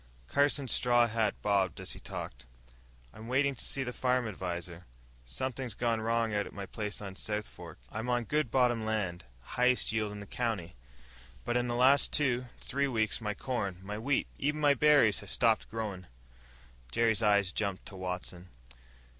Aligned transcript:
Carson's 0.25 0.71
straw 0.71 1.05
hat 1.05 1.39
bobbed 1.43 1.79
as 1.79 1.91
he 1.93 1.99
talked. 1.99 2.47
"I'm 3.13 3.27
waitin' 3.27 3.53
to 3.53 3.63
see 3.63 3.83
the 3.83 3.93
farm 3.93 4.27
adviser. 4.27 4.87
Somethin's 5.25 5.75
gone 5.75 6.01
wrong 6.01 6.33
out 6.33 6.47
at 6.47 6.53
my 6.53 6.65
place 6.65 7.03
on 7.03 7.13
the 7.13 7.19
South 7.19 7.47
Fork. 7.47 7.77
I'm 7.91 8.09
on 8.09 8.23
good 8.23 8.49
bottom 8.49 8.83
land 8.83 9.25
highest 9.43 9.91
yield 9.91 10.11
in 10.11 10.19
the 10.19 10.25
county. 10.25 10.73
But 11.45 11.55
in 11.55 11.67
the 11.67 11.75
last 11.75 12.11
two, 12.11 12.47
three 12.57 12.87
weeks 12.87 13.21
my 13.21 13.35
corn, 13.35 13.77
my 13.83 13.99
wheat, 13.99 14.25
even 14.39 14.59
my 14.59 14.73
berries 14.73 15.19
has 15.19 15.29
stopped 15.29 15.69
growin'!" 15.69 16.07
Jerry's 16.91 17.21
eyes 17.21 17.51
jumped 17.51 17.85
to 17.85 17.95
Watson. 17.95 18.49